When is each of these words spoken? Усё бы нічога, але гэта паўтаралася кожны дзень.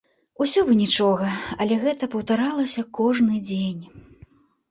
Усё 0.43 0.61
бы 0.67 0.75
нічога, 0.77 1.27
але 1.65 1.75
гэта 1.83 2.09
паўтаралася 2.15 2.85
кожны 3.01 3.35
дзень. 3.51 3.83